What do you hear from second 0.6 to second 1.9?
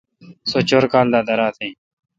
چور کال دا دیراتھ این۔